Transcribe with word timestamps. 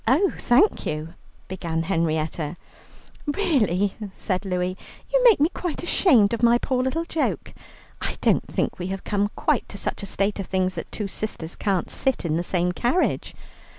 "Oh, 0.07 0.33
thank 0.35 0.87
you," 0.87 1.13
began 1.47 1.83
Henrietta. 1.83 2.57
"Really," 3.27 3.95
said 4.15 4.45
Louie, 4.45 4.75
"you 5.13 5.23
make 5.25 5.39
me 5.39 5.49
quite 5.49 5.83
ashamed 5.83 6.33
of 6.33 6.41
my 6.41 6.57
poor 6.57 6.81
little 6.81 7.05
joke. 7.05 7.53
I 8.01 8.17
don't 8.19 8.47
think 8.47 8.79
we 8.79 8.87
have 8.87 9.03
come 9.03 9.29
quite 9.35 9.69
to 9.69 9.77
such 9.77 10.01
a 10.01 10.07
state 10.07 10.39
of 10.39 10.47
things 10.47 10.73
that 10.73 10.91
two 10.91 11.07
sisters 11.07 11.55
can't 11.55 11.91
sit 11.91 12.25
in 12.25 12.35
the 12.35 12.41
same 12.41 12.71
carriage. 12.71 13.35